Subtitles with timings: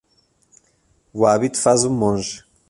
[1.13, 2.43] O hábito faz o monge